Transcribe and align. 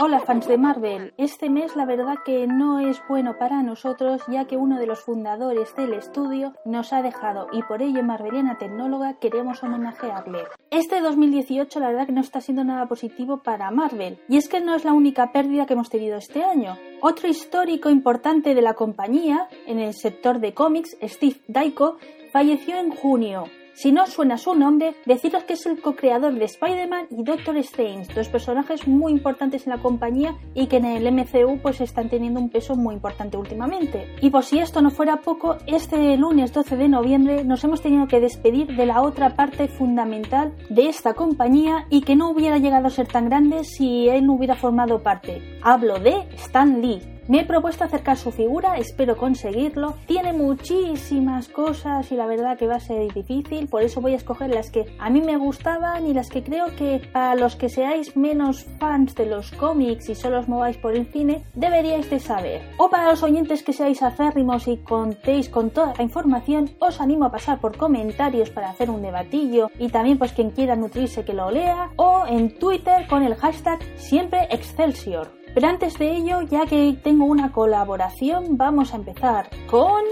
Hola 0.00 0.18
fans 0.18 0.48
de 0.48 0.58
Marvel, 0.58 1.14
este 1.18 1.48
mes 1.48 1.76
la 1.76 1.86
verdad 1.86 2.16
que 2.24 2.48
no 2.48 2.80
es 2.80 3.00
bueno 3.08 3.38
para 3.38 3.62
nosotros 3.62 4.22
ya 4.26 4.44
que 4.44 4.56
uno 4.56 4.80
de 4.80 4.88
los 4.88 4.98
fundadores 4.98 5.72
del 5.76 5.92
estudio 5.92 6.52
nos 6.64 6.92
ha 6.92 7.00
dejado 7.00 7.46
y 7.52 7.62
por 7.62 7.80
ello 7.80 8.02
Marveliana 8.02 8.58
Tecnóloga 8.58 9.20
queremos 9.20 9.62
homenajearle. 9.62 10.46
Este 10.72 11.00
2018 11.00 11.78
la 11.78 11.90
verdad 11.90 12.06
que 12.06 12.12
no 12.12 12.22
está 12.22 12.40
siendo 12.40 12.64
nada 12.64 12.86
positivo 12.86 13.44
para 13.44 13.70
Marvel 13.70 14.18
y 14.28 14.36
es 14.36 14.48
que 14.48 14.60
no 14.60 14.74
es 14.74 14.84
la 14.84 14.92
única 14.92 15.30
pérdida 15.30 15.64
que 15.64 15.74
hemos 15.74 15.90
tenido 15.90 16.16
este 16.16 16.42
año. 16.42 16.76
Otro 17.00 17.28
histórico 17.28 17.88
importante 17.88 18.56
de 18.56 18.62
la 18.62 18.74
compañía 18.74 19.46
en 19.68 19.78
el 19.78 19.94
sector 19.94 20.40
de 20.40 20.54
cómics, 20.54 20.96
Steve 21.04 21.36
Daiko, 21.46 21.98
falleció 22.32 22.78
en 22.78 22.90
junio. 22.90 23.44
Si 23.74 23.90
no 23.90 24.06
suena 24.06 24.38
su 24.38 24.54
nombre, 24.54 24.94
deciros 25.04 25.42
que 25.42 25.54
es 25.54 25.66
el 25.66 25.80
co-creador 25.80 26.34
de 26.34 26.44
Spider-Man 26.44 27.08
y 27.10 27.24
Doctor 27.24 27.56
Strange, 27.56 28.14
dos 28.14 28.28
personajes 28.28 28.86
muy 28.86 29.10
importantes 29.10 29.66
en 29.66 29.72
la 29.72 29.82
compañía 29.82 30.36
y 30.54 30.68
que 30.68 30.76
en 30.76 30.84
el 30.84 31.12
MCU 31.12 31.58
pues 31.60 31.80
están 31.80 32.08
teniendo 32.08 32.38
un 32.38 32.50
peso 32.50 32.76
muy 32.76 32.94
importante 32.94 33.36
últimamente. 33.36 34.06
Y 34.20 34.30
por 34.30 34.44
si 34.44 34.60
esto 34.60 34.80
no 34.80 34.90
fuera 34.90 35.22
poco, 35.22 35.56
este 35.66 36.16
lunes 36.16 36.52
12 36.52 36.76
de 36.76 36.88
noviembre 36.88 37.42
nos 37.42 37.64
hemos 37.64 37.82
tenido 37.82 38.06
que 38.06 38.20
despedir 38.20 38.76
de 38.76 38.86
la 38.86 39.02
otra 39.02 39.34
parte 39.34 39.66
fundamental 39.66 40.54
de 40.70 40.88
esta 40.88 41.14
compañía 41.14 41.86
y 41.90 42.02
que 42.02 42.14
no 42.14 42.30
hubiera 42.30 42.58
llegado 42.58 42.86
a 42.86 42.90
ser 42.90 43.08
tan 43.08 43.28
grande 43.28 43.64
si 43.64 44.08
él 44.08 44.24
no 44.24 44.34
hubiera 44.34 44.54
formado 44.54 45.02
parte. 45.02 45.42
Hablo 45.62 45.98
de 45.98 46.14
Stan 46.36 46.80
Lee, 46.80 47.13
me 47.28 47.40
he 47.40 47.44
propuesto 47.44 47.84
acercar 47.84 48.16
su 48.16 48.30
figura, 48.30 48.76
espero 48.76 49.16
conseguirlo. 49.16 49.94
Tiene 50.06 50.32
muchísimas 50.32 51.48
cosas 51.48 52.10
y 52.12 52.16
la 52.16 52.26
verdad 52.26 52.58
que 52.58 52.66
va 52.66 52.76
a 52.76 52.80
ser 52.80 53.12
difícil, 53.12 53.68
por 53.68 53.82
eso 53.82 54.00
voy 54.00 54.12
a 54.12 54.16
escoger 54.16 54.50
las 54.50 54.70
que 54.70 54.86
a 54.98 55.10
mí 55.10 55.20
me 55.20 55.36
gustaban 55.36 56.06
y 56.06 56.14
las 56.14 56.28
que 56.28 56.42
creo 56.42 56.66
que 56.76 57.00
para 57.12 57.34
los 57.34 57.56
que 57.56 57.68
seáis 57.68 58.16
menos 58.16 58.64
fans 58.78 59.14
de 59.14 59.26
los 59.26 59.50
cómics 59.52 60.08
y 60.08 60.14
solo 60.14 60.40
os 60.40 60.48
mováis 60.48 60.76
por 60.76 60.94
el 60.94 61.06
cine, 61.06 61.44
deberíais 61.54 62.10
de 62.10 62.20
saber. 62.20 62.62
O 62.78 62.90
para 62.90 63.10
los 63.10 63.22
oyentes 63.22 63.62
que 63.62 63.72
seáis 63.72 64.02
aférrimos 64.02 64.68
y 64.68 64.78
contéis 64.78 65.48
con 65.48 65.70
toda 65.70 65.94
la 65.96 66.02
información, 66.02 66.70
os 66.78 67.00
animo 67.00 67.26
a 67.26 67.32
pasar 67.32 67.60
por 67.60 67.76
comentarios 67.76 68.50
para 68.50 68.70
hacer 68.70 68.90
un 68.90 69.02
debatillo 69.02 69.70
y 69.78 69.88
también 69.88 70.18
pues 70.18 70.32
quien 70.32 70.50
quiera 70.50 70.76
nutrirse 70.76 71.24
que 71.24 71.34
lo 71.34 71.50
lea 71.50 71.90
o 71.96 72.24
en 72.26 72.58
Twitter 72.58 73.06
con 73.08 73.22
el 73.22 73.34
hashtag 73.34 73.80
siempre 73.96 74.48
Excelsior. 74.50 75.43
Pero 75.54 75.68
antes 75.68 75.96
de 75.98 76.16
ello, 76.16 76.42
ya 76.42 76.66
que 76.66 76.96
tengo 77.02 77.26
una 77.26 77.52
colaboración, 77.52 78.58
vamos 78.58 78.92
a 78.92 78.96
empezar 78.96 79.48
con 79.70 80.02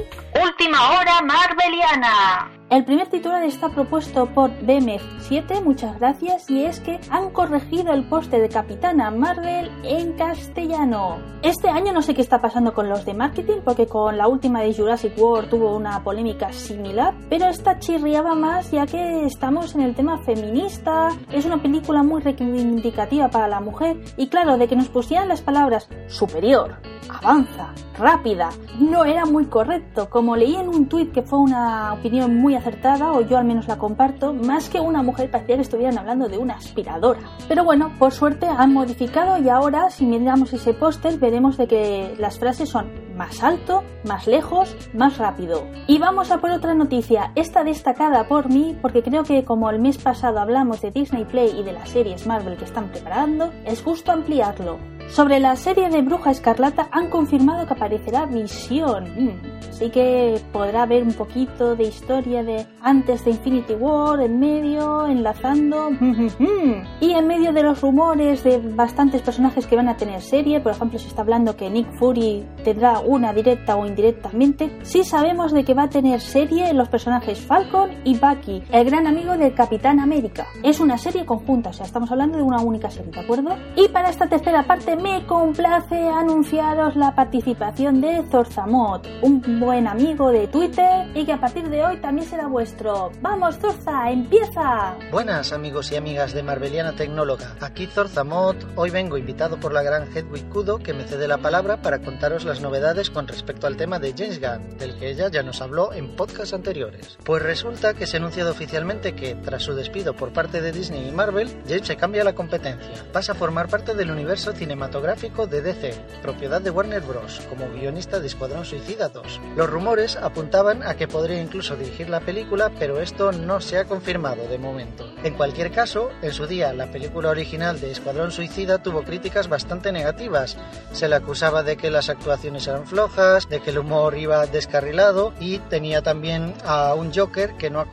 Última 0.41 0.93
hora 0.93 1.21
Marveliana. 1.23 2.62
El 2.73 2.87
primer 2.87 3.06
titular 3.09 3.42
está 3.42 3.69
propuesto 3.69 4.25
por 4.25 4.51
BMF7, 4.62 5.62
muchas 5.62 5.98
gracias, 6.01 6.48
y 6.48 6.65
es 6.65 6.81
que 6.81 6.98
han 7.11 7.29
corregido 7.29 7.92
el 7.92 8.03
poste 8.05 8.41
de 8.41 8.48
Capitana 8.48 9.11
Marvel 9.11 9.70
en 9.84 10.14
castellano. 10.14 11.19
Este 11.42 11.69
año 11.69 11.92
no 11.92 12.01
sé 12.01 12.14
qué 12.14 12.23
está 12.23 12.41
pasando 12.41 12.73
con 12.73 12.89
los 12.89 13.05
de 13.05 13.12
marketing, 13.12 13.59
porque 13.62 13.87
con 13.87 14.17
la 14.17 14.27
última 14.27 14.62
de 14.62 14.73
Jurassic 14.73 15.19
World 15.19 15.51
tuvo 15.51 15.77
una 15.77 16.03
polémica 16.03 16.51
similar, 16.51 17.14
pero 17.29 17.45
esta 17.45 17.79
chirriaba 17.79 18.34
más 18.34 18.70
ya 18.70 18.86
que 18.86 19.27
estamos 19.27 19.75
en 19.75 19.83
el 19.83 19.95
tema 19.95 20.17
feminista, 20.25 21.11
es 21.31 21.45
una 21.45 21.61
película 21.61 22.03
muy 22.03 22.23
reivindicativa 22.23 23.29
para 23.29 23.48
la 23.48 23.61
mujer, 23.61 24.03
y 24.17 24.29
claro, 24.29 24.57
de 24.57 24.67
que 24.67 24.77
nos 24.77 24.89
pusieran 24.89 25.29
las 25.29 25.42
palabras 25.42 25.91
superior, 26.09 26.77
avanza, 27.11 27.75
rápida, 27.98 28.51
no 28.79 29.05
era 29.05 29.27
muy 29.27 29.47
correcto. 29.47 30.09
Como 30.09 30.36
leí 30.36 30.57
en 30.57 30.69
un 30.69 30.86
tuit 30.89 31.12
que 31.12 31.23
fue 31.23 31.39
una 31.39 31.92
opinión 31.95 32.36
muy 32.36 32.55
o 32.65 33.21
yo 33.23 33.39
al 33.39 33.45
menos 33.45 33.67
la 33.67 33.77
comparto, 33.77 34.33
más 34.33 34.69
que 34.69 34.81
una 34.81 35.03
mujer 35.03 35.31
parecía 35.31 35.57
que 35.57 35.63
estuvieran 35.63 35.99
hablando 35.99 36.29
de 36.29 36.39
una 36.39 36.55
aspiradora. 36.55 37.21
Pero 37.49 37.65
bueno, 37.65 37.93
por 37.99 38.13
suerte 38.13 38.47
han 38.47 38.73
modificado 38.73 39.39
y 39.43 39.49
ahora 39.49 39.91
si 39.91 40.07
miramos 40.07 40.53
ese 40.53 40.73
póster 40.75 41.19
veremos 41.19 41.57
de 41.57 41.67
que 41.67 42.15
las 42.19 42.39
frases 42.39 42.69
son 42.69 42.91
más 43.17 43.42
alto, 43.42 43.83
más 44.05 44.27
lejos, 44.27 44.77
más 44.95 45.19
rápido. 45.19 45.67
Y 45.86 45.98
vamos 45.98 46.31
a 46.31 46.39
por 46.39 46.51
otra 46.51 46.75
noticia, 46.75 47.33
esta 47.35 47.64
destacada 47.64 48.27
por 48.29 48.48
mí 48.48 48.77
porque 48.81 49.03
creo 49.03 49.25
que 49.25 49.45
como 49.45 49.70
el 49.70 49.79
mes 49.79 49.98
pasado 49.98 50.41
hablamos 50.41 50.81
de 50.81 50.91
Disney 50.91 51.25
Play 51.25 51.59
y 51.59 51.63
de 51.63 51.73
las 51.73 51.91
series 51.91 52.27
Marvel 52.27 52.57
que 52.57 52.65
están 52.65 52.89
preparando, 52.89 53.53
es 53.65 53.83
justo 53.83 54.13
ampliarlo. 54.13 54.79
Sobre 55.08 55.40
la 55.40 55.57
serie 55.57 55.90
de 55.90 56.02
Bruja 56.02 56.30
Escarlata 56.30 56.89
han 56.90 57.11
confirmado 57.11 57.67
que 57.67 57.74
aparecerá 57.74 58.27
Visión. 58.27 59.05
Mm, 59.17 59.52
Así 59.83 59.90
que 59.90 60.39
podrá 60.52 60.86
ver 60.86 61.02
un 61.02 61.13
poquito 61.13 61.74
de 61.74 61.85
historia 61.85 62.45
de 62.45 62.67
antes 62.83 63.24
de 63.24 63.33
Infinity 63.33 63.73
War, 63.73 64.20
en 64.20 64.39
medio, 64.39 65.07
enlazando. 65.07 65.91
y 67.01 67.11
en 67.11 67.27
medio 67.27 67.52
de 67.52 67.62
los 67.62 67.80
rumores 67.80 68.45
de 68.45 68.58
bastantes 68.58 69.23
personajes 69.23 69.67
que 69.67 69.74
van 69.74 69.89
a 69.89 69.96
tener 69.96 70.20
serie, 70.20 70.61
por 70.61 70.73
ejemplo, 70.73 70.98
se 70.98 71.08
está 71.08 71.23
hablando 71.23 71.57
que 71.57 71.68
Nick 71.68 71.98
Fury 71.98 72.46
tendrá 72.62 73.01
una 73.01 73.33
directa 73.33 73.74
o 73.77 73.86
indirectamente. 73.86 74.79
Sí 74.83 75.05
sabemos 75.05 75.52
de 75.52 75.64
que 75.64 75.74
va 75.74 75.85
a 75.85 75.89
tener 75.89 76.20
serie 76.20 76.73
los 76.74 76.89
personajes 76.89 77.41
Falcon 77.41 77.91
y 78.05 78.17
Bucky, 78.17 78.62
el 78.70 78.85
gran 78.85 79.07
amigo 79.07 79.36
del 79.36 79.55
Capitán 79.55 80.01
América. 80.01 80.46
Es 80.62 80.80
una 80.80 80.98
serie 80.98 81.24
conjunta, 81.24 81.70
o 81.70 81.73
sea, 81.73 81.86
estamos 81.86 82.11
hablando 82.12 82.36
de 82.36 82.45
una 82.45 82.61
única 82.61 82.91
serie, 82.91 83.11
¿de 83.11 83.20
acuerdo? 83.20 83.57
Y 83.74 83.89
para 83.89 84.11
esta 84.11 84.29
tercera 84.29 84.64
parte 84.64 84.92
me 84.97 85.25
complace 85.27 86.08
anunciaros 86.08 86.97
la 86.97 87.14
participación 87.14 88.01
de 88.01 88.23
Zorzamot, 88.30 89.08
un 89.23 89.41
buen 89.61 89.86
amigo 89.86 90.30
de 90.30 90.47
Twitter 90.48 91.08
y 91.14 91.25
que 91.25 91.33
a 91.33 91.41
partir 91.41 91.69
de 91.69 91.85
hoy 91.85 91.97
también 91.98 92.29
será 92.29 92.47
vuestro. 92.47 93.11
¡Vamos, 93.23 93.57
Zorza! 93.58 94.11
¡Empieza! 94.11 94.95
Buenas 95.11 95.53
amigos 95.53 95.91
y 95.92 95.97
amigas 95.97 96.35
de 96.35 96.42
Marveliana 96.42 96.92
Tecnóloga. 96.92 97.57
Aquí 97.61 97.86
Zorzamot. 97.86 98.57
Hoy 98.77 98.91
vengo 98.91 99.17
invitado 99.17 99.58
por 99.58 99.73
la 99.73 99.83
gran 99.83 100.08
Hedwig 100.14 100.48
Kudo 100.51 100.79
que 100.79 100.92
me 100.92 101.05
cede 101.05 101.27
la 101.27 101.39
palabra 101.39 101.80
para 101.80 102.01
contaros 102.01 102.45
las 102.45 102.61
novedades 102.61 103.09
con 103.09 103.27
respecto 103.27 103.67
al 103.67 103.77
tema 103.77 103.98
de 103.98 104.13
James 104.13 104.41
Gunn, 104.41 104.77
del 104.79 104.98
que 104.98 105.11
ella 105.11 105.29
ya 105.29 105.42
nos 105.42 105.63
habló 105.63 105.92
en 105.92 106.14
podcasts 106.17 106.53
anteriores. 106.55 107.19
Pues 107.24 107.42
resulta 107.42 107.95
que 107.95 108.07
se 108.07 108.17
ha 108.17 108.20
anunciado 108.20 108.51
oficialmente 108.51 109.14
que, 109.14 109.36
tras 109.36 109.63
su 109.63 109.74
despido 109.74 110.14
por 110.14 110.33
parte 110.33 110.61
de 110.61 110.73
Disney 110.73 111.09
y 111.09 111.13
Marvel, 111.13 111.48
James 111.67 111.86
se 111.86 111.97
cambia 111.97 112.24
la 112.24 112.35
competencia. 112.35 113.07
Pasa 113.13 113.33
a 113.33 113.35
formar 113.35 113.69
parte 113.69 113.95
del 113.95 114.11
universo 114.11 114.53
cinematográfico 114.53 114.82
de 114.83 115.63
DC, 115.63 115.95
propiedad 116.23 116.61
de 116.61 116.70
Warner 116.70 117.03
Bros., 117.03 117.41
como 117.48 117.70
guionista 117.70 118.19
de 118.19 118.27
Escuadrón 118.27 118.65
Suicida 118.65 119.09
2. 119.09 119.41
Los 119.57 119.70
rumores 119.70 120.17
apuntaban 120.17 120.83
a 120.83 120.97
que 120.97 121.07
podría 121.07 121.41
incluso 121.41 121.77
dirigir 121.77 122.11
la 122.11 122.20
película, 122.20 122.70
pero 122.79 123.01
esto 123.01 123.33
no 123.33 123.61
se 123.61 123.79
ha 123.79 123.85
confirmado 123.85 124.48
de 124.48 124.59
momento. 124.59 125.09
En 125.23 125.35
cualquier 125.35 125.71
caso, 125.71 126.11
en 126.21 126.33
su 126.33 126.47
día 126.47 126.73
la 126.73 126.91
película 126.91 127.31
original 127.31 127.81
de 127.81 127.92
Escuadrón 127.92 128.32
Suicida 128.32 128.82
tuvo 128.82 129.03
críticas 129.03 129.49
bastante 129.49 129.93
negativas. 129.93 130.56
Se 130.93 131.09
le 131.09 131.17
acusaba 131.17 131.62
de 131.62 131.76
que 131.76 131.91
las 131.91 132.09
actuaciones 132.09 132.67
eran 132.67 132.87
flojas, 132.87 133.49
de 133.49 133.61
que 133.61 133.71
el 133.71 133.79
humor 133.79 134.19
iba 134.19 134.47
descarrilado 134.47 135.32
y 135.38 135.59
tenía 135.59 136.03
también 136.03 136.55
a 136.65 136.94
un 136.94 137.15
Joker 137.15 137.55
que 137.55 137.71
no, 137.71 137.85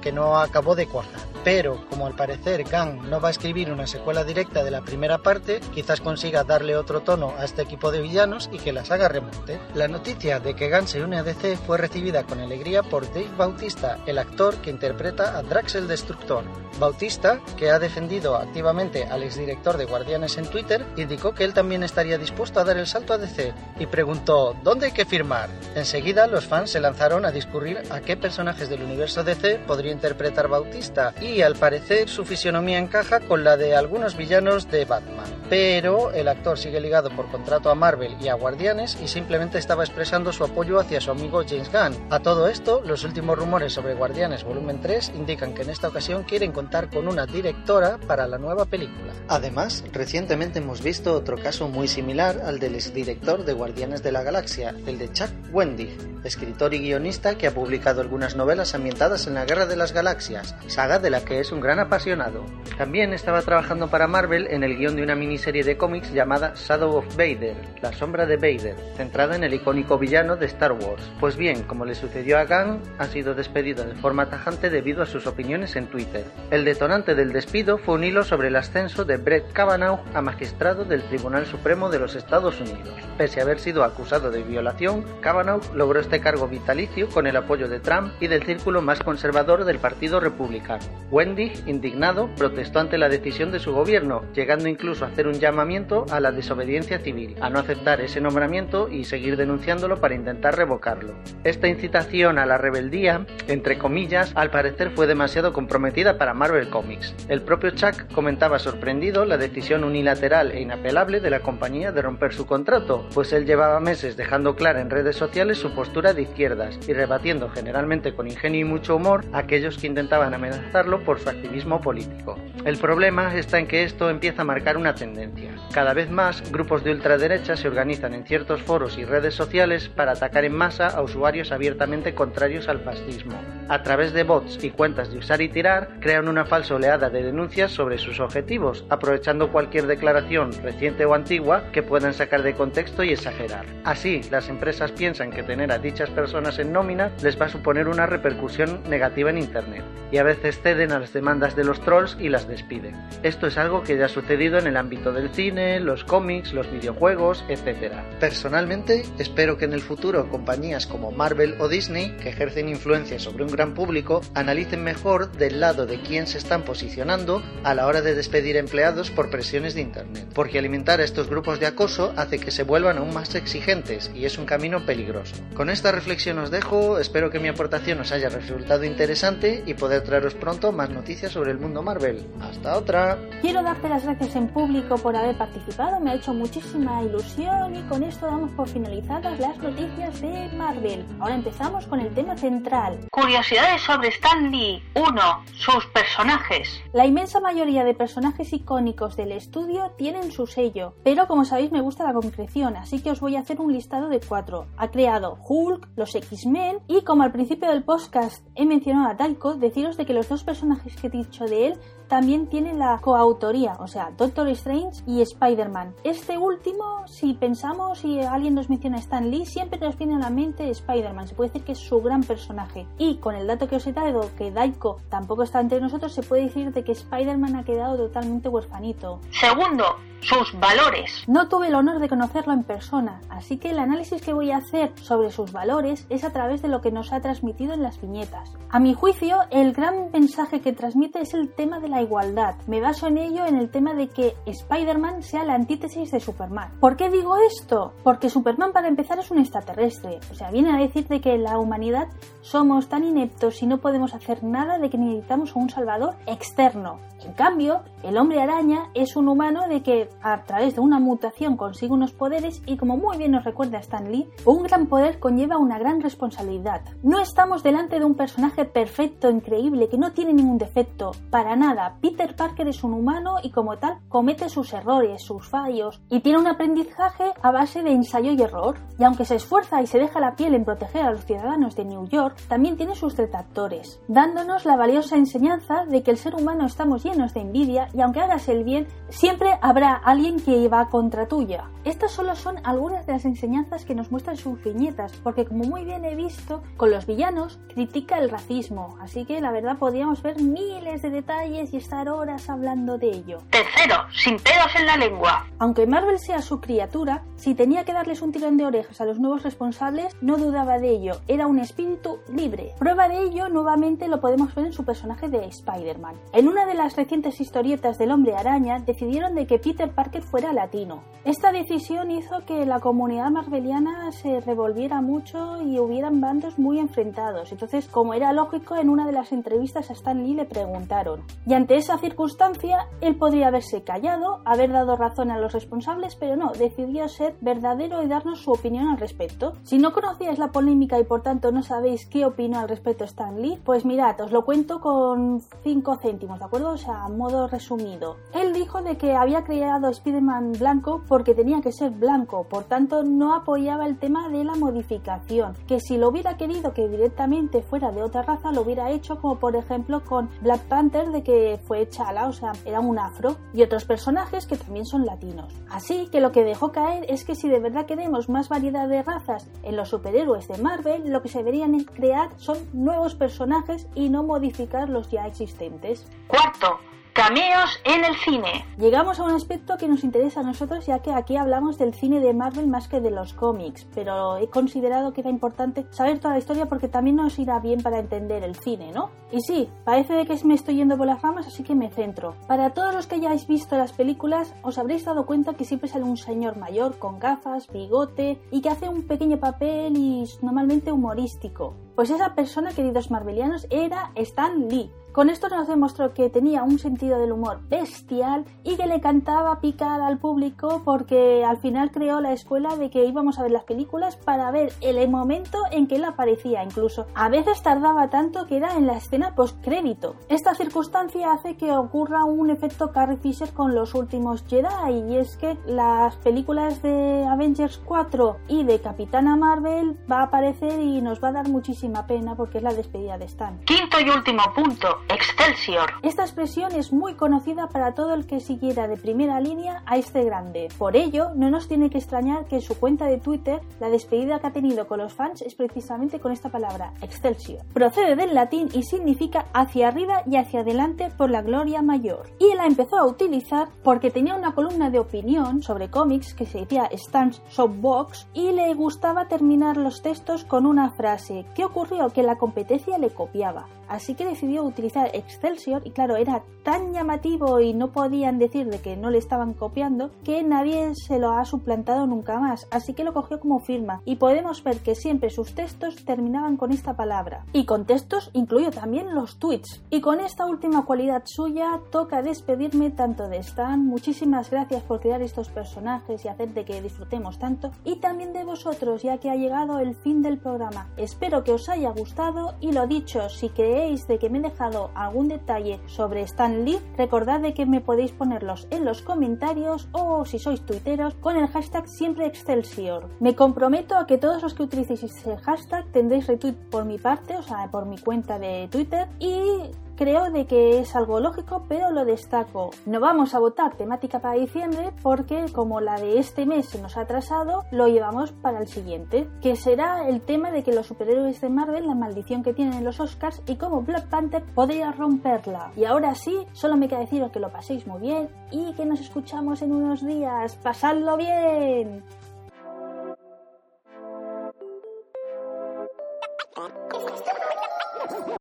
que 0.00 0.12
no 0.12 0.40
acabó 0.40 0.74
de 0.74 0.86
cuajar. 0.86 1.20
Pero, 1.44 1.84
como 1.88 2.06
al 2.06 2.14
parecer 2.14 2.64
Gunn 2.64 3.08
no 3.08 3.20
va 3.20 3.28
a 3.28 3.30
escribir 3.30 3.70
una 3.70 3.86
secuela 3.86 4.24
directa 4.24 4.62
de 4.62 4.70
la 4.70 4.82
primera 4.82 5.18
parte, 5.18 5.60
quizás 5.74 6.00
consiga 6.00 6.44
darle 6.44 6.76
otro 6.76 7.00
tono 7.00 7.34
a 7.38 7.44
este 7.44 7.62
equipo 7.62 7.90
de 7.90 8.00
villanos 8.00 8.48
y 8.52 8.58
que 8.58 8.72
la 8.72 8.84
saga 8.84 9.08
remonte. 9.08 9.58
La 9.74 9.88
noticia 9.88 10.40
de 10.40 10.54
que 10.54 10.70
Gunn 10.70 10.88
se 10.88 11.02
une 11.02 11.18
a 11.18 11.22
DC 11.22 11.56
fue 11.56 11.78
recibida 11.78 12.24
con 12.24 12.40
alegría 12.40 12.82
por 12.82 13.06
Dave 13.06 13.30
Bautista, 13.36 13.98
el 14.06 14.18
actor 14.18 14.56
que 14.56 14.70
interpreta 14.70 15.38
a 15.38 15.42
Drax 15.42 15.76
el 15.76 15.88
Destructor. 15.88 16.44
Bautista, 16.78 17.40
que 17.56 17.70
ha 17.70 17.78
defendido 17.78 18.36
activamente 18.36 19.04
al 19.04 19.22
exdirector 19.22 19.76
de 19.76 19.84
Guardianes 19.84 20.38
en 20.38 20.46
Twitter, 20.46 20.84
indicó 20.96 21.34
que 21.34 21.44
él 21.44 21.54
también 21.54 21.82
estaría 21.82 22.18
dispuesto 22.18 22.60
a 22.60 22.64
dar 22.64 22.76
el 22.76 22.86
salto 22.86 23.14
a 23.14 23.18
DC 23.18 23.52
y 23.78 23.86
preguntó 23.86 24.54
¿dónde 24.62 24.86
hay 24.86 24.92
que 24.92 25.04
firmar? 25.04 25.48
Enseguida 25.74 26.26
los 26.26 26.46
fans 26.46 26.70
se 26.70 26.80
lanzaron 26.80 27.24
a 27.24 27.32
discurrir 27.32 27.82
a 27.90 28.00
qué 28.00 28.16
personajes 28.16 28.68
del 28.68 28.82
universo 28.82 29.24
DC 29.24 29.60
podría 29.66 29.92
interpretar 29.92 30.48
Bautista 30.48 31.14
y 31.20 31.27
al 31.28 31.56
parecer 31.56 32.08
su 32.08 32.24
fisionomía 32.24 32.78
encaja 32.78 33.20
con 33.20 33.44
la 33.44 33.56
de 33.56 33.76
algunos 33.76 34.16
villanos 34.16 34.70
de 34.70 34.84
Batman. 34.84 35.26
Pero 35.50 36.10
el 36.12 36.28
actor 36.28 36.58
sigue 36.58 36.80
ligado 36.80 37.10
por 37.10 37.30
contrato 37.30 37.70
a 37.70 37.74
Marvel 37.74 38.16
y 38.20 38.28
a 38.28 38.34
Guardianes 38.34 38.98
y 39.02 39.08
simplemente 39.08 39.58
estaba 39.58 39.84
expresando 39.84 40.32
su 40.32 40.44
apoyo 40.44 40.78
hacia 40.78 41.00
su 41.00 41.10
amigo 41.10 41.42
James 41.46 41.70
Gunn. 41.70 42.06
A 42.10 42.20
todo 42.20 42.48
esto, 42.48 42.82
los 42.84 43.04
últimos 43.04 43.38
rumores 43.38 43.72
sobre 43.72 43.94
Guardianes 43.94 44.42
Volumen 44.42 44.80
3 44.80 45.12
indican 45.14 45.54
que 45.54 45.62
en 45.62 45.70
esta 45.70 45.88
ocasión 45.88 46.24
quieren 46.24 46.52
contar 46.52 46.90
con 46.90 47.08
una 47.08 47.26
directora 47.26 47.98
para 48.06 48.26
la 48.26 48.38
nueva 48.38 48.64
película. 48.64 49.12
Además, 49.28 49.84
recientemente 49.92 50.58
hemos 50.58 50.82
visto 50.82 51.14
otro 51.14 51.36
caso 51.38 51.68
muy 51.68 51.88
similar 51.88 52.40
al 52.44 52.58
del 52.58 52.74
exdirector 52.74 53.44
de 53.44 53.52
Guardianes 53.52 54.02
de 54.02 54.12
la 54.12 54.22
Galaxia, 54.22 54.74
el 54.86 54.98
de 54.98 55.12
Chuck 55.12 55.30
Wendig, 55.52 55.96
escritor 56.24 56.74
y 56.74 56.80
guionista 56.80 57.36
que 57.36 57.46
ha 57.46 57.54
publicado 57.54 58.00
algunas 58.00 58.36
novelas 58.36 58.74
ambientadas 58.74 59.26
en 59.26 59.34
la 59.34 59.44
Guerra 59.44 59.66
de 59.66 59.76
las 59.76 59.92
Galaxias, 59.92 60.54
saga 60.66 60.98
de 60.98 61.10
la 61.10 61.17
que 61.24 61.40
es 61.40 61.52
un 61.52 61.60
gran 61.60 61.78
apasionado. 61.78 62.44
También 62.76 63.12
estaba 63.12 63.42
trabajando 63.42 63.88
para 63.88 64.06
Marvel 64.06 64.46
en 64.50 64.62
el 64.62 64.76
guion 64.76 64.96
de 64.96 65.02
una 65.02 65.14
miniserie 65.14 65.64
de 65.64 65.76
cómics 65.76 66.12
llamada 66.12 66.54
Shadow 66.54 66.96
of 66.96 67.16
Vader, 67.16 67.56
la 67.82 67.92
sombra 67.92 68.26
de 68.26 68.36
Vader, 68.36 68.76
centrada 68.96 69.36
en 69.36 69.44
el 69.44 69.54
icónico 69.54 69.98
villano 69.98 70.36
de 70.36 70.46
Star 70.46 70.72
Wars. 70.72 71.10
Pues 71.20 71.36
bien, 71.36 71.62
como 71.64 71.84
le 71.84 71.94
sucedió 71.94 72.38
a 72.38 72.44
Gunn, 72.44 72.80
ha 72.98 73.06
sido 73.06 73.34
despedido 73.34 73.84
de 73.84 73.94
forma 73.94 74.30
tajante 74.30 74.70
debido 74.70 75.02
a 75.02 75.06
sus 75.06 75.26
opiniones 75.26 75.76
en 75.76 75.86
Twitter. 75.86 76.24
El 76.50 76.64
detonante 76.64 77.14
del 77.14 77.32
despido 77.32 77.78
fue 77.78 77.94
un 77.94 78.04
hilo 78.04 78.24
sobre 78.24 78.48
el 78.48 78.56
ascenso 78.56 79.04
de 79.04 79.16
Brett 79.16 79.52
Kavanaugh 79.52 80.00
a 80.14 80.22
magistrado 80.22 80.84
del 80.84 81.02
Tribunal 81.02 81.46
Supremo 81.46 81.90
de 81.90 81.98
los 81.98 82.14
Estados 82.14 82.60
Unidos. 82.60 82.94
Pese 83.16 83.40
a 83.40 83.42
haber 83.42 83.58
sido 83.58 83.84
acusado 83.84 84.30
de 84.30 84.42
violación, 84.42 85.04
Kavanaugh 85.20 85.62
logró 85.74 86.00
este 86.00 86.20
cargo 86.20 86.46
vitalicio 86.48 87.08
con 87.08 87.26
el 87.26 87.36
apoyo 87.36 87.68
de 87.68 87.80
Trump 87.80 88.12
y 88.20 88.28
del 88.28 88.44
círculo 88.44 88.82
más 88.82 89.02
conservador 89.02 89.64
del 89.64 89.78
Partido 89.78 90.20
Republicano. 90.20 90.84
Wendig, 91.10 91.52
indignado, 91.66 92.28
protestó 92.36 92.80
ante 92.80 92.98
la 92.98 93.08
decisión 93.08 93.50
de 93.50 93.60
su 93.60 93.72
gobierno, 93.72 94.24
llegando 94.34 94.68
incluso 94.68 95.04
a 95.04 95.08
hacer 95.08 95.26
un 95.26 95.34
llamamiento 95.34 96.04
a 96.10 96.20
la 96.20 96.32
desobediencia 96.32 96.98
civil, 96.98 97.34
a 97.40 97.48
no 97.48 97.58
aceptar 97.58 98.02
ese 98.02 98.20
nombramiento 98.20 98.90
y 98.90 99.04
seguir 99.04 99.38
denunciándolo 99.38 100.00
para 100.00 100.14
intentar 100.14 100.56
revocarlo. 100.56 101.14
Esta 101.44 101.66
incitación 101.66 102.38
a 102.38 102.44
la 102.44 102.58
rebeldía, 102.58 103.26
entre 103.46 103.78
comillas, 103.78 104.32
al 104.34 104.50
parecer 104.50 104.90
fue 104.90 105.06
demasiado 105.06 105.54
comprometida 105.54 106.18
para 106.18 106.34
Marvel 106.34 106.68
Comics. 106.68 107.14
El 107.28 107.40
propio 107.40 107.70
Chuck 107.70 108.12
comentaba 108.12 108.58
sorprendido 108.58 109.24
la 109.24 109.38
decisión 109.38 109.84
unilateral 109.84 110.52
e 110.52 110.60
inapelable 110.60 111.20
de 111.20 111.30
la 111.30 111.40
compañía 111.40 111.90
de 111.90 112.02
romper 112.02 112.34
su 112.34 112.44
contrato, 112.44 113.06
pues 113.14 113.32
él 113.32 113.46
llevaba 113.46 113.80
meses 113.80 114.18
dejando 114.18 114.56
clara 114.56 114.82
en 114.82 114.90
redes 114.90 115.16
sociales 115.16 115.56
su 115.56 115.74
postura 115.74 116.12
de 116.12 116.22
izquierdas 116.22 116.78
y 116.86 116.92
rebatiendo 116.92 117.48
generalmente 117.48 118.14
con 118.14 118.26
ingenio 118.26 118.60
y 118.60 118.64
mucho 118.64 118.96
humor 118.96 119.24
a 119.32 119.38
aquellos 119.38 119.78
que 119.78 119.86
intentaban 119.86 120.34
amenazarlo 120.34 120.97
por 121.00 121.20
su 121.20 121.28
activismo 121.28 121.80
político. 121.80 122.38
El 122.64 122.76
problema 122.78 123.34
está 123.36 123.58
en 123.58 123.66
que 123.66 123.82
esto 123.82 124.10
empieza 124.10 124.42
a 124.42 124.44
marcar 124.44 124.76
una 124.76 124.94
tendencia. 124.94 125.50
Cada 125.72 125.94
vez 125.94 126.10
más, 126.10 126.50
grupos 126.50 126.84
de 126.84 126.92
ultraderecha 126.92 127.56
se 127.56 127.68
organizan 127.68 128.14
en 128.14 128.24
ciertos 128.24 128.62
foros 128.62 128.98
y 128.98 129.04
redes 129.04 129.34
sociales 129.34 129.88
para 129.88 130.12
atacar 130.12 130.44
en 130.44 130.54
masa 130.54 130.88
a 130.88 131.02
usuarios 131.02 131.52
abiertamente 131.52 132.14
contrarios 132.14 132.68
al 132.68 132.80
fascismo. 132.80 133.38
A 133.68 133.82
través 133.82 134.12
de 134.12 134.24
bots 134.24 134.62
y 134.64 134.70
cuentas 134.70 135.12
de 135.12 135.18
usar 135.18 135.42
y 135.42 135.48
tirar, 135.48 135.88
crean 136.00 136.28
una 136.28 136.46
falsa 136.46 136.74
oleada 136.74 137.10
de 137.10 137.22
denuncias 137.22 137.70
sobre 137.70 137.98
sus 137.98 138.18
objetivos, 138.20 138.84
aprovechando 138.88 139.52
cualquier 139.52 139.86
declaración 139.86 140.52
reciente 140.62 141.04
o 141.04 141.14
antigua 141.14 141.64
que 141.72 141.82
puedan 141.82 142.14
sacar 142.14 142.42
de 142.42 142.54
contexto 142.54 143.02
y 143.02 143.12
exagerar. 143.12 143.66
Así, 143.84 144.22
las 144.30 144.48
empresas 144.48 144.92
piensan 144.92 145.30
que 145.30 145.42
tener 145.42 145.70
a 145.70 145.78
dichas 145.78 146.10
personas 146.10 146.58
en 146.58 146.72
nómina 146.72 147.12
les 147.22 147.40
va 147.40 147.46
a 147.46 147.50
suponer 147.50 147.88
una 147.88 148.06
repercusión 148.06 148.82
negativa 148.88 149.30
en 149.30 149.38
Internet, 149.38 149.84
y 150.10 150.18
a 150.18 150.22
veces 150.22 150.60
ceden 150.62 150.87
a 150.92 150.98
las 150.98 151.12
demandas 151.12 151.56
de 151.56 151.64
los 151.64 151.80
trolls 151.80 152.16
y 152.20 152.28
las 152.28 152.48
despiden. 152.48 152.96
Esto 153.22 153.46
es 153.46 153.58
algo 153.58 153.82
que 153.82 153.96
ya 153.96 154.06
ha 154.06 154.08
sucedido 154.08 154.58
en 154.58 154.66
el 154.66 154.76
ámbito 154.76 155.12
del 155.12 155.30
cine, 155.30 155.80
los 155.80 156.04
cómics, 156.04 156.52
los 156.52 156.70
videojuegos, 156.70 157.44
etc. 157.48 157.94
Personalmente, 158.20 159.04
espero 159.18 159.58
que 159.58 159.64
en 159.64 159.72
el 159.72 159.80
futuro 159.80 160.28
compañías 160.28 160.86
como 160.86 161.10
Marvel 161.10 161.56
o 161.60 161.68
Disney, 161.68 162.16
que 162.16 162.30
ejercen 162.30 162.68
influencia 162.68 163.18
sobre 163.18 163.44
un 163.44 163.50
gran 163.50 163.74
público, 163.74 164.20
analicen 164.34 164.82
mejor 164.82 165.32
del 165.32 165.60
lado 165.60 165.86
de 165.86 166.00
quién 166.00 166.26
se 166.26 166.38
están 166.38 166.62
posicionando 166.62 167.42
a 167.64 167.74
la 167.74 167.86
hora 167.86 168.00
de 168.00 168.14
despedir 168.14 168.56
empleados 168.56 169.10
por 169.10 169.30
presiones 169.30 169.74
de 169.74 169.82
Internet, 169.82 170.28
porque 170.34 170.58
alimentar 170.58 171.00
a 171.00 171.04
estos 171.04 171.28
grupos 171.28 171.60
de 171.60 171.66
acoso 171.66 172.12
hace 172.16 172.38
que 172.38 172.50
se 172.50 172.62
vuelvan 172.62 172.98
aún 172.98 173.14
más 173.14 173.34
exigentes 173.34 174.10
y 174.14 174.24
es 174.24 174.38
un 174.38 174.46
camino 174.46 174.86
peligroso. 174.86 175.34
Con 175.54 175.70
esta 175.70 175.92
reflexión 175.92 176.38
os 176.38 176.50
dejo, 176.50 176.98
espero 176.98 177.30
que 177.30 177.40
mi 177.40 177.48
aportación 177.48 178.00
os 178.00 178.12
haya 178.12 178.28
resultado 178.28 178.84
interesante 178.84 179.62
y 179.66 179.74
poder 179.74 180.02
traeros 180.02 180.34
pronto 180.34 180.72
más 180.78 180.90
noticias 180.90 181.32
sobre 181.32 181.50
el 181.50 181.58
mundo 181.58 181.82
Marvel. 181.82 182.24
Hasta 182.40 182.78
otra. 182.78 183.18
Quiero 183.40 183.64
darte 183.64 183.88
las 183.88 184.04
gracias 184.04 184.36
en 184.36 184.46
público 184.46 184.96
por 184.96 185.16
haber 185.16 185.36
participado, 185.36 185.98
me 185.98 186.12
ha 186.12 186.14
hecho 186.14 186.32
muchísima 186.32 187.02
ilusión 187.02 187.74
y 187.74 187.82
con 187.88 188.04
esto 188.04 188.26
damos 188.26 188.52
por 188.52 188.68
finalizadas 188.68 189.40
las 189.40 189.58
noticias 189.58 190.20
de 190.20 190.48
Marvel. 190.56 191.04
Ahora 191.18 191.34
empezamos 191.34 191.84
con 191.88 191.98
el 191.98 192.14
tema 192.14 192.36
central. 192.36 193.00
Curiosidades 193.10 193.82
sobre 193.82 194.10
Stan 194.10 194.52
Lee. 194.52 194.80
1. 194.94 195.20
Sus 195.52 195.84
personajes. 195.86 196.80
La 196.92 197.06
inmensa 197.06 197.40
mayoría 197.40 197.82
de 197.82 197.94
personajes 197.94 198.52
icónicos 198.52 199.16
del 199.16 199.32
estudio 199.32 199.90
tienen 199.98 200.30
su 200.30 200.46
sello, 200.46 200.94
pero 201.02 201.26
como 201.26 201.44
sabéis 201.44 201.72
me 201.72 201.80
gusta 201.80 202.04
la 202.04 202.12
concreción, 202.12 202.76
así 202.76 203.02
que 203.02 203.10
os 203.10 203.18
voy 203.18 203.34
a 203.34 203.40
hacer 203.40 203.60
un 203.60 203.72
listado 203.72 204.08
de 204.08 204.20
cuatro. 204.20 204.66
Ha 204.76 204.92
creado 204.92 205.38
Hulk, 205.44 205.88
los 205.96 206.14
X-Men 206.14 206.78
y 206.86 207.02
como 207.02 207.24
al 207.24 207.32
principio 207.32 207.68
del 207.68 207.82
podcast 207.82 208.46
he 208.54 208.64
mencionado 208.64 209.08
a 209.10 209.16
Taiko, 209.16 209.54
deciros 209.54 209.96
de 209.96 210.06
que 210.06 210.14
los 210.14 210.28
dos 210.28 210.44
personajes 210.44 210.67
que 210.76 211.06
he 211.06 211.10
dicho 211.10 211.46
de 211.46 211.68
él 211.68 211.74
también 212.08 212.46
tienen 212.46 212.78
la 212.78 212.98
coautoría, 212.98 213.74
o 213.80 213.86
sea, 213.86 214.10
Doctor 214.16 214.48
Strange 214.48 215.02
y 215.06 215.20
Spider-Man. 215.20 215.94
Este 216.04 216.38
último, 216.38 217.06
si 217.06 217.34
pensamos 217.34 218.04
y 218.04 218.20
alguien 218.20 218.54
nos 218.54 218.70
menciona 218.70 218.96
a 218.96 219.00
Stan 219.00 219.30
Lee, 219.30 219.46
siempre 219.46 219.78
nos 219.78 219.96
viene 219.96 220.16
a 220.16 220.18
la 220.18 220.30
mente 220.30 220.68
Spider-Man, 220.70 221.28
se 221.28 221.34
puede 221.34 221.50
decir 221.50 221.64
que 221.64 221.72
es 221.72 221.78
su 221.78 222.00
gran 222.00 222.22
personaje. 222.22 222.86
Y 222.98 223.16
con 223.16 223.34
el 223.34 223.46
dato 223.46 223.68
que 223.68 223.76
os 223.76 223.86
he 223.86 223.92
dado, 223.92 224.30
que 224.36 224.50
Daiko 224.50 225.00
tampoco 225.08 225.42
está 225.42 225.60
entre 225.60 225.80
nosotros, 225.80 226.12
se 226.12 226.22
puede 226.22 226.44
decir 226.44 226.72
de 226.72 226.82
que 226.82 226.92
Spider-Man 226.92 227.56
ha 227.56 227.64
quedado 227.64 227.96
totalmente 227.96 228.48
huerfanito. 228.48 229.20
Segundo, 229.30 229.84
sus 230.20 230.58
valores. 230.58 231.24
No 231.26 231.48
tuve 231.48 231.68
el 231.68 231.74
honor 231.74 232.00
de 232.00 232.08
conocerlo 232.08 232.52
en 232.52 232.64
persona, 232.64 233.20
así 233.28 233.58
que 233.58 233.70
el 233.70 233.78
análisis 233.78 234.22
que 234.22 234.32
voy 234.32 234.50
a 234.50 234.58
hacer 234.58 234.92
sobre 235.00 235.30
sus 235.30 235.52
valores 235.52 236.06
es 236.10 236.24
a 236.24 236.30
través 236.30 236.62
de 236.62 236.68
lo 236.68 236.80
que 236.80 236.90
nos 236.90 237.12
ha 237.12 237.20
transmitido 237.20 237.74
en 237.74 237.82
las 237.82 238.00
viñetas. 238.00 238.52
A 238.70 238.80
mi 238.80 238.94
juicio, 238.94 239.38
el 239.50 239.72
gran 239.72 240.10
mensaje 240.12 240.60
que 240.60 240.72
transmite 240.72 241.20
es 241.20 241.34
el 241.34 241.52
tema 241.52 241.80
de 241.80 241.88
la 241.88 241.97
igualdad. 242.00 242.56
Me 242.66 242.80
baso 242.80 243.06
en 243.06 243.18
ello 243.18 243.46
en 243.46 243.56
el 243.56 243.70
tema 243.70 243.94
de 243.94 244.08
que 244.08 244.34
Spider-Man 244.46 245.22
sea 245.22 245.44
la 245.44 245.54
antítesis 245.54 246.10
de 246.10 246.20
Superman. 246.20 246.72
¿Por 246.80 246.96
qué 246.96 247.10
digo 247.10 247.36
esto? 247.36 247.92
Porque 248.02 248.30
Superman 248.30 248.72
para 248.72 248.88
empezar 248.88 249.18
es 249.18 249.30
un 249.30 249.38
extraterrestre, 249.38 250.20
o 250.30 250.34
sea, 250.34 250.50
viene 250.50 250.72
a 250.72 250.78
decir 250.78 251.06
de 251.08 251.20
que 251.20 251.38
la 251.38 251.58
humanidad 251.58 252.08
somos 252.40 252.88
tan 252.88 253.04
ineptos 253.04 253.62
y 253.62 253.66
no 253.66 253.78
podemos 253.78 254.14
hacer 254.14 254.42
nada 254.42 254.78
de 254.78 254.90
que 254.90 254.98
necesitamos 254.98 255.54
un 255.54 255.70
salvador 255.70 256.14
externo. 256.26 257.00
En 257.24 257.32
cambio, 257.32 257.82
el 258.04 258.16
hombre 258.16 258.40
araña 258.40 258.90
es 258.94 259.16
un 259.16 259.28
humano 259.28 259.66
de 259.68 259.82
que 259.82 260.08
a 260.22 260.44
través 260.44 260.76
de 260.76 260.80
una 260.80 261.00
mutación 261.00 261.56
consigue 261.56 261.92
unos 261.92 262.12
poderes 262.12 262.62
y 262.64 262.76
como 262.76 262.96
muy 262.96 263.18
bien 263.18 263.32
nos 263.32 263.44
recuerda 263.44 263.78
Stan 263.78 264.10
Lee, 264.10 264.28
un 264.44 264.62
gran 264.62 264.86
poder 264.86 265.18
conlleva 265.18 265.58
una 265.58 265.78
gran 265.78 266.00
responsabilidad. 266.00 266.82
No 267.02 267.20
estamos 267.20 267.62
delante 267.62 267.98
de 267.98 268.04
un 268.04 268.14
personaje 268.14 268.64
perfecto, 268.64 269.30
increíble, 269.30 269.88
que 269.88 269.98
no 269.98 270.12
tiene 270.12 270.32
ningún 270.32 270.58
defecto, 270.58 271.10
para 271.30 271.56
nada. 271.56 271.87
Peter 272.00 272.34
Parker 272.36 272.68
es 272.68 272.84
un 272.84 272.92
humano 272.92 273.36
y 273.42 273.50
como 273.50 273.78
tal 273.78 273.98
comete 274.08 274.48
sus 274.48 274.72
errores, 274.72 275.22
sus 275.22 275.46
fallos 275.46 276.00
y 276.08 276.20
tiene 276.20 276.38
un 276.38 276.46
aprendizaje 276.46 277.32
a 277.42 277.50
base 277.50 277.82
de 277.82 277.92
ensayo 277.92 278.32
y 278.32 278.42
error. 278.42 278.76
Y 278.98 279.04
aunque 279.04 279.24
se 279.24 279.36
esfuerza 279.36 279.82
y 279.82 279.86
se 279.86 279.98
deja 279.98 280.20
la 280.20 280.36
piel 280.36 280.54
en 280.54 280.64
proteger 280.64 281.02
a 281.02 281.10
los 281.12 281.24
ciudadanos 281.24 281.76
de 281.76 281.84
New 281.84 282.08
York, 282.08 282.36
también 282.48 282.76
tiene 282.76 282.94
sus 282.94 283.16
detractores, 283.16 284.00
dándonos 284.08 284.64
la 284.64 284.76
valiosa 284.76 285.16
enseñanza 285.16 285.84
de 285.86 286.02
que 286.02 286.10
el 286.10 286.18
ser 286.18 286.34
humano 286.34 286.66
estamos 286.66 287.04
llenos 287.04 287.34
de 287.34 287.40
envidia 287.40 287.88
y 287.94 288.00
aunque 288.00 288.20
hagas 288.20 288.48
el 288.48 288.64
bien, 288.64 288.86
siempre 289.08 289.58
habrá 289.60 289.94
alguien 289.94 290.40
que 290.40 290.68
va 290.68 290.88
contra 290.88 291.26
tuya. 291.26 291.70
Estas 291.84 292.12
solo 292.12 292.34
son 292.36 292.56
algunas 292.64 293.06
de 293.06 293.12
las 293.12 293.24
enseñanzas 293.24 293.84
que 293.84 293.94
nos 293.94 294.10
muestran 294.10 294.36
sus 294.36 294.62
viñetas, 294.62 295.12
porque 295.22 295.46
como 295.46 295.64
muy 295.64 295.84
bien 295.84 296.04
he 296.04 296.14
visto, 296.14 296.62
con 296.76 296.90
los 296.90 297.06
villanos 297.06 297.58
critica 297.72 298.18
el 298.18 298.30
racismo, 298.30 298.96
así 299.00 299.24
que 299.24 299.40
la 299.40 299.52
verdad 299.52 299.78
podríamos 299.78 300.22
ver 300.22 300.40
miles 300.42 301.02
de 301.02 301.10
detalles 301.10 301.72
y 301.72 301.77
estar 301.78 302.08
horas 302.08 302.50
hablando 302.50 302.98
de 302.98 303.08
ello. 303.08 303.38
Tercero, 303.50 303.96
sin 304.12 304.36
pelos 304.36 304.74
en 304.78 304.86
la 304.86 304.96
lengua. 304.96 305.46
Aunque 305.58 305.86
Marvel 305.86 306.18
sea 306.18 306.42
su 306.42 306.60
criatura, 306.60 307.24
si 307.36 307.54
tenía 307.54 307.84
que 307.84 307.92
darles 307.92 308.20
un 308.22 308.32
tirón 308.32 308.56
de 308.56 308.66
orejas 308.66 309.00
a 309.00 309.04
los 309.04 309.18
nuevos 309.18 309.42
responsables, 309.42 310.14
no 310.20 310.36
dudaba 310.36 310.78
de 310.78 310.90
ello, 310.90 311.20
era 311.26 311.46
un 311.46 311.58
espíritu 311.58 312.18
libre. 312.32 312.74
Prueba 312.78 313.08
de 313.08 313.22
ello 313.22 313.48
nuevamente 313.48 314.08
lo 314.08 314.20
podemos 314.20 314.54
ver 314.54 314.66
en 314.66 314.72
su 314.72 314.84
personaje 314.84 315.28
de 315.28 315.46
Spider-Man. 315.46 316.16
En 316.32 316.48
una 316.48 316.66
de 316.66 316.74
las 316.74 316.96
recientes 316.96 317.40
historietas 317.40 317.98
del 317.98 318.10
hombre 318.10 318.36
araña 318.36 318.78
decidieron 318.80 319.34
de 319.34 319.46
que 319.46 319.58
Peter 319.58 319.90
Parker 319.90 320.22
fuera 320.22 320.52
latino. 320.52 321.02
Esta 321.24 321.52
decisión 321.52 322.10
hizo 322.10 322.44
que 322.44 322.66
la 322.66 322.80
comunidad 322.80 323.30
marveliana 323.30 324.10
se 324.12 324.40
revolviera 324.40 325.00
mucho 325.00 325.62
y 325.62 325.78
hubieran 325.78 326.20
bandos 326.20 326.58
muy 326.58 326.78
enfrentados. 326.78 327.52
Entonces, 327.52 327.86
como 327.88 328.14
era 328.14 328.32
lógico, 328.32 328.76
en 328.76 328.88
una 328.88 329.06
de 329.06 329.12
las 329.12 329.32
entrevistas 329.32 329.90
a 329.90 329.92
Stan 329.92 330.22
Lee 330.22 330.34
le 330.34 330.44
preguntaron. 330.44 331.22
Y 331.46 331.54
ante 331.68 331.80
esa 331.80 331.98
circunstancia, 331.98 332.88
él 333.02 333.16
podría 333.16 333.48
haberse 333.48 333.82
callado, 333.82 334.40
haber 334.46 334.72
dado 334.72 334.96
razón 334.96 335.30
a 335.30 335.38
los 335.38 335.52
responsables, 335.52 336.16
pero 336.16 336.34
no, 336.34 336.50
decidió 336.52 337.06
ser 337.10 337.36
verdadero 337.42 338.02
y 338.02 338.08
darnos 338.08 338.40
su 338.40 338.52
opinión 338.52 338.88
al 338.88 338.96
respecto. 338.96 339.52
Si 339.64 339.76
no 339.76 339.92
conocíais 339.92 340.38
la 340.38 340.50
polémica 340.50 340.98
y 340.98 341.04
por 341.04 341.20
tanto 341.20 341.52
no 341.52 341.62
sabéis 341.62 342.06
qué 342.06 342.24
opinó 342.24 342.60
al 342.60 342.70
respecto 342.70 343.04
Stan 343.04 343.42
Lee, 343.42 343.60
pues 343.62 343.84
mirad, 343.84 344.18
os 344.22 344.32
lo 344.32 344.46
cuento 344.46 344.80
con 344.80 345.42
5 345.62 345.98
céntimos, 346.00 346.38
¿de 346.38 346.46
acuerdo? 346.46 346.70
O 346.70 346.78
sea, 346.78 347.04
a 347.04 347.10
modo 347.10 347.48
resumido. 347.48 348.16
Él 348.32 348.54
dijo 348.54 348.80
de 348.80 348.96
que 348.96 349.14
había 349.14 349.44
creado 349.44 349.90
Spider-Man 349.90 350.52
blanco 350.52 351.02
porque 351.06 351.34
tenía 351.34 351.60
que 351.60 351.72
ser 351.72 351.90
blanco, 351.90 352.44
por 352.44 352.64
tanto 352.64 353.02
no 353.02 353.34
apoyaba 353.34 353.84
el 353.84 353.98
tema 353.98 354.30
de 354.30 354.42
la 354.42 354.54
modificación, 354.54 355.52
que 355.66 355.80
si 355.80 355.98
lo 355.98 356.08
hubiera 356.08 356.38
querido 356.38 356.72
que 356.72 356.88
directamente 356.88 357.60
fuera 357.60 357.92
de 357.92 358.02
otra 358.02 358.22
raza 358.22 358.52
lo 358.52 358.62
hubiera 358.62 358.90
hecho 358.90 359.20
como 359.20 359.38
por 359.38 359.54
ejemplo 359.54 360.02
con 360.02 360.30
Black 360.40 360.62
Panther 360.62 361.10
de 361.10 361.22
que 361.22 361.57
fue 361.58 361.88
chala, 361.88 362.28
o 362.28 362.32
sea, 362.32 362.52
era 362.64 362.80
un 362.80 362.98
afro, 362.98 363.36
y 363.52 363.62
otros 363.62 363.84
personajes 363.84 364.46
que 364.46 364.56
también 364.56 364.86
son 364.86 365.06
latinos. 365.06 365.54
Así 365.70 366.08
que 366.10 366.20
lo 366.20 366.32
que 366.32 366.44
dejó 366.44 366.72
caer 366.72 367.04
es 367.08 367.24
que 367.24 367.34
si 367.34 367.48
de 367.48 367.60
verdad 367.60 367.86
queremos 367.86 368.28
más 368.28 368.48
variedad 368.48 368.88
de 368.88 369.02
razas 369.02 369.48
en 369.62 369.76
los 369.76 369.88
superhéroes 369.88 370.48
de 370.48 370.58
Marvel, 370.58 371.10
lo 371.10 371.22
que 371.22 371.28
se 371.28 371.38
deberían 371.38 371.78
crear 371.84 372.30
son 372.36 372.58
nuevos 372.72 373.14
personajes 373.14 373.86
y 373.94 374.08
no 374.08 374.22
modificar 374.22 374.88
los 374.88 375.10
ya 375.10 375.26
existentes. 375.26 376.06
Cuarto, 376.28 376.78
Cameos 377.18 377.80
en 377.82 378.04
el 378.04 378.14
cine. 378.14 378.64
Llegamos 378.78 379.18
a 379.18 379.24
un 379.24 379.32
aspecto 379.32 379.76
que 379.76 379.88
nos 379.88 380.04
interesa 380.04 380.38
a 380.38 380.44
nosotros 380.44 380.86
ya 380.86 381.00
que 381.00 381.10
aquí 381.10 381.36
hablamos 381.36 381.76
del 381.76 381.92
cine 381.92 382.20
de 382.20 382.32
Marvel 382.32 382.68
más 382.68 382.86
que 382.86 383.00
de 383.00 383.10
los 383.10 383.34
cómics, 383.34 383.88
pero 383.92 384.36
he 384.36 384.48
considerado 384.48 385.12
que 385.12 385.22
era 385.22 385.30
importante 385.30 385.84
saber 385.90 386.20
toda 386.20 386.34
la 386.34 386.38
historia 386.38 386.66
porque 386.66 386.86
también 386.86 387.16
nos 387.16 387.36
irá 387.40 387.58
bien 387.58 387.82
para 387.82 387.98
entender 387.98 388.44
el 388.44 388.54
cine, 388.54 388.92
¿no? 388.92 389.10
Y 389.32 389.40
sí, 389.40 389.68
parece 389.84 390.12
de 390.12 390.26
que 390.26 390.44
me 390.44 390.54
estoy 390.54 390.76
yendo 390.76 390.96
por 390.96 391.08
las 391.08 391.20
ramas, 391.20 391.48
así 391.48 391.64
que 391.64 391.74
me 391.74 391.90
centro. 391.90 392.36
Para 392.46 392.70
todos 392.70 392.94
los 392.94 393.08
que 393.08 393.16
hayáis 393.16 393.48
visto 393.48 393.76
las 393.76 393.92
películas, 393.92 394.54
os 394.62 394.78
habréis 394.78 395.04
dado 395.04 395.26
cuenta 395.26 395.54
que 395.54 395.64
siempre 395.64 395.88
sale 395.88 396.04
un 396.04 396.18
señor 396.18 396.56
mayor 396.56 396.98
con 396.98 397.18
gafas, 397.18 397.66
bigote 397.66 398.40
y 398.52 398.60
que 398.60 398.68
hace 398.68 398.88
un 398.88 399.08
pequeño 399.08 399.38
papel 399.38 399.96
y 399.96 400.24
normalmente 400.40 400.92
humorístico. 400.92 401.74
Pues 401.96 402.10
esa 402.10 402.36
persona, 402.36 402.70
queridos 402.70 403.10
marvelianos, 403.10 403.66
era 403.70 404.12
Stan 404.14 404.68
Lee, 404.68 404.88
con 405.18 405.30
esto 405.30 405.48
nos 405.48 405.66
demostró 405.66 406.14
que 406.14 406.30
tenía 406.30 406.62
un 406.62 406.78
sentido 406.78 407.18
del 407.18 407.32
humor 407.32 407.58
bestial 407.68 408.44
y 408.62 408.76
que 408.76 408.86
le 408.86 409.00
cantaba 409.00 409.60
picar 409.60 410.00
al 410.00 410.18
público 410.18 410.82
porque 410.84 411.44
al 411.44 411.56
final 411.58 411.90
creó 411.90 412.20
la 412.20 412.32
escuela 412.32 412.76
de 412.76 412.88
que 412.88 413.04
íbamos 413.04 413.36
a 413.36 413.42
ver 413.42 413.50
las 413.50 413.64
películas 413.64 414.14
para 414.14 414.48
ver 414.52 414.72
el 414.80 415.10
momento 415.10 415.58
en 415.72 415.88
que 415.88 415.96
él 415.96 416.04
aparecía 416.04 416.62
incluso. 416.62 417.08
A 417.16 417.28
veces 417.30 417.60
tardaba 417.64 418.10
tanto 418.10 418.46
que 418.46 418.58
era 418.58 418.76
en 418.76 418.86
la 418.86 418.96
escena 418.96 419.34
post 419.34 419.60
crédito. 419.60 420.14
Esta 420.28 420.54
circunstancia 420.54 421.32
hace 421.32 421.56
que 421.56 421.72
ocurra 421.72 422.24
un 422.24 422.50
efecto 422.50 422.92
Carrie 422.92 423.16
Fisher 423.16 423.52
con 423.52 423.74
los 423.74 423.96
últimos 423.96 424.44
Jedi 424.46 425.00
y 425.10 425.16
es 425.16 425.36
que 425.36 425.58
las 425.66 426.14
películas 426.18 426.80
de 426.80 427.26
Avengers 427.28 427.82
4 427.84 428.36
y 428.46 428.62
de 428.62 428.80
Capitana 428.80 429.34
Marvel 429.34 429.98
va 430.08 430.20
a 430.20 430.24
aparecer 430.26 430.78
y 430.78 431.02
nos 431.02 431.20
va 431.20 431.30
a 431.30 431.32
dar 431.32 431.48
muchísima 431.48 432.06
pena 432.06 432.36
porque 432.36 432.58
es 432.58 432.62
la 432.62 432.72
despedida 432.72 433.18
de 433.18 433.24
Stan. 433.24 433.58
Quinto 433.64 433.98
y 433.98 434.10
último 434.10 434.44
punto. 434.54 435.07
Excelsior. 435.10 435.90
Esta 436.02 436.22
expresión 436.22 436.72
es 436.72 436.92
muy 436.92 437.14
conocida 437.14 437.68
para 437.68 437.94
todo 437.94 438.12
el 438.14 438.26
que 438.26 438.40
siguiera 438.40 438.88
de 438.88 438.96
primera 438.96 439.40
línea 439.40 439.82
a 439.86 439.96
este 439.96 440.22
grande. 440.22 440.68
Por 440.76 440.96
ello, 440.96 441.30
no 441.34 441.50
nos 441.50 441.66
tiene 441.66 441.88
que 441.88 441.98
extrañar 441.98 442.44
que 442.44 442.56
en 442.56 442.62
su 442.62 442.78
cuenta 442.78 443.06
de 443.06 443.18
Twitter 443.18 443.60
la 443.80 443.88
despedida 443.88 444.38
que 444.38 444.48
ha 444.48 444.52
tenido 444.52 444.86
con 444.86 444.98
los 444.98 445.14
fans 445.14 445.40
es 445.42 445.54
precisamente 445.54 446.20
con 446.20 446.32
esta 446.32 446.50
palabra, 446.50 446.92
Excelsior. 447.00 447.64
Procede 447.72 448.16
del 448.16 448.34
latín 448.34 448.68
y 448.72 448.82
significa 448.82 449.46
hacia 449.54 449.88
arriba 449.88 450.22
y 450.26 450.36
hacia 450.36 450.60
adelante 450.60 451.10
por 451.16 451.30
la 451.30 451.42
gloria 451.42 451.80
mayor. 451.80 452.30
Y 452.38 452.54
la 452.54 452.66
empezó 452.66 452.98
a 452.98 453.06
utilizar 453.06 453.68
porque 453.82 454.10
tenía 454.10 454.34
una 454.34 454.54
columna 454.54 454.90
de 454.90 454.98
opinión 454.98 455.62
sobre 455.62 455.90
cómics 455.90 456.34
que 456.34 456.44
se 456.44 456.60
decía 456.60 456.88
Stan's 456.92 457.42
Soapbox 457.48 458.28
y 458.34 458.52
le 458.52 458.74
gustaba 458.74 459.28
terminar 459.28 459.78
los 459.78 460.02
textos 460.02 460.44
con 460.44 460.66
una 460.66 460.90
frase. 460.90 461.46
¿Qué 461.54 461.64
ocurrió? 461.64 462.10
Que 462.10 462.22
la 462.22 462.36
competencia 462.36 462.98
le 462.98 463.10
copiaba. 463.10 463.66
Así 463.88 464.14
que 464.14 464.26
decidió 464.26 464.64
utilizar 464.64 465.10
Excelsior 465.14 465.82
y 465.84 465.90
claro, 465.90 466.16
era 466.16 466.42
tan 466.62 466.92
llamativo 466.92 467.60
y 467.60 467.72
no 467.72 467.92
podían 467.92 468.38
decir 468.38 468.68
de 468.68 468.80
que 468.80 468.96
no 468.96 469.10
le 469.10 469.18
estaban 469.18 469.54
copiando 469.54 470.10
que 470.24 470.42
nadie 470.42 470.94
se 470.94 471.18
lo 471.18 471.30
ha 471.32 471.44
suplantado 471.44 472.06
nunca 472.06 472.38
más. 472.38 472.66
Así 472.70 472.92
que 472.92 473.04
lo 473.04 473.14
cogió 473.14 473.40
como 473.40 473.60
firma 473.60 474.02
y 474.04 474.16
podemos 474.16 474.62
ver 474.62 474.80
que 474.80 474.94
siempre 474.94 475.30
sus 475.30 475.54
textos 475.54 476.04
terminaban 476.04 476.56
con 476.56 476.72
esta 476.72 476.94
palabra. 476.94 477.44
Y 477.52 477.64
con 477.64 477.86
textos 477.86 478.30
incluyo 478.34 478.70
también 478.70 479.14
los 479.14 479.38
tweets. 479.38 479.82
Y 479.90 480.00
con 480.00 480.20
esta 480.20 480.46
última 480.46 480.84
cualidad 480.84 481.22
suya 481.24 481.80
toca 481.90 482.22
despedirme 482.22 482.90
tanto 482.90 483.28
de 483.28 483.38
Stan. 483.38 483.84
Muchísimas 483.84 484.50
gracias 484.50 484.82
por 484.82 485.00
crear 485.00 485.22
estos 485.22 485.48
personajes 485.48 486.24
y 486.24 486.28
hacer 486.28 486.52
de 486.52 486.64
que 486.64 486.82
disfrutemos 486.82 487.38
tanto. 487.38 487.70
Y 487.84 487.96
también 487.96 488.32
de 488.32 488.44
vosotros 488.44 489.02
ya 489.02 489.18
que 489.18 489.30
ha 489.30 489.36
llegado 489.36 489.78
el 489.78 489.94
fin 489.94 490.22
del 490.22 490.38
programa. 490.38 490.88
Espero 490.96 491.44
que 491.44 491.52
os 491.52 491.68
haya 491.68 491.90
gustado 491.90 492.54
y 492.60 492.72
lo 492.72 492.86
dicho, 492.86 493.28
si 493.30 493.48
queréis 493.48 493.77
de 493.78 494.18
que 494.18 494.28
me 494.28 494.38
he 494.38 494.42
dejado 494.42 494.90
algún 494.96 495.28
detalle 495.28 495.80
sobre 495.86 496.22
Stan 496.22 496.64
Lee, 496.64 496.80
recordad 496.96 497.40
de 497.40 497.54
que 497.54 497.64
me 497.64 497.80
podéis 497.80 498.10
ponerlos 498.10 498.66
en 498.70 498.84
los 498.84 499.02
comentarios 499.02 499.88
o 499.92 500.24
si 500.24 500.40
sois 500.40 500.66
tuiteros 500.66 501.14
con 501.14 501.36
el 501.36 501.46
hashtag 501.46 501.86
siempre 501.88 502.26
Excelsior. 502.26 503.08
Me 503.20 503.36
comprometo 503.36 503.96
a 503.96 504.06
que 504.06 504.18
todos 504.18 504.42
los 504.42 504.54
que 504.54 504.64
utilicéis 504.64 505.04
ese 505.04 505.36
hashtag 505.36 505.86
tendréis 505.92 506.26
retweet 506.26 506.56
por 506.70 506.84
mi 506.84 506.98
parte, 506.98 507.36
o 507.36 507.42
sea, 507.42 507.70
por 507.70 507.86
mi 507.86 507.98
cuenta 507.98 508.40
de 508.40 508.68
Twitter 508.68 509.06
y 509.20 509.70
creo 509.98 510.30
de 510.30 510.46
que 510.46 510.78
es 510.78 510.94
algo 510.94 511.18
lógico, 511.18 511.64
pero 511.68 511.90
lo 511.90 512.04
destaco. 512.04 512.70
No 512.86 513.00
vamos 513.00 513.34
a 513.34 513.40
votar 513.40 513.76
temática 513.76 514.20
para 514.20 514.38
diciembre 514.38 514.92
porque 515.02 515.46
como 515.52 515.80
la 515.80 515.96
de 515.96 516.20
este 516.20 516.46
mes 516.46 516.68
se 516.68 516.80
nos 516.80 516.96
ha 516.96 517.00
atrasado, 517.00 517.64
lo 517.72 517.88
llevamos 517.88 518.30
para 518.30 518.60
el 518.60 518.68
siguiente, 518.68 519.28
que 519.42 519.56
será 519.56 520.08
el 520.08 520.20
tema 520.20 520.52
de 520.52 520.62
que 520.62 520.72
los 520.72 520.86
superhéroes 520.86 521.40
de 521.40 521.48
Marvel, 521.48 521.88
la 521.88 521.96
maldición 521.96 522.44
que 522.44 522.54
tienen 522.54 522.74
en 522.74 522.84
los 522.84 523.00
Oscars 523.00 523.42
y 523.46 523.56
cómo 523.56 523.82
Black 523.82 524.08
Panther 524.08 524.44
podría 524.54 524.92
romperla. 524.92 525.72
Y 525.76 525.84
ahora 525.84 526.14
sí, 526.14 526.46
solo 526.52 526.76
me 526.76 526.88
queda 526.88 527.00
deciros 527.00 527.32
que 527.32 527.40
lo 527.40 527.50
paséis 527.50 527.84
muy 527.86 528.00
bien 528.00 528.28
y 528.52 528.72
que 528.74 528.86
nos 528.86 529.00
escuchamos 529.00 529.62
en 529.62 529.72
unos 529.72 530.06
días. 530.06 530.54
¡Pasadlo 530.62 531.16
bien! 531.16 532.04